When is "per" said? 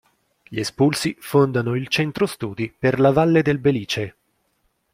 2.75-2.99